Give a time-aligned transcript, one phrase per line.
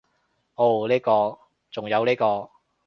[0.55, 1.37] 噢呢個，
[1.69, 2.49] 仲有呢個